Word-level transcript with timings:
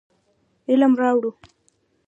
علم 0.69 0.93
راوړو. 1.01 1.31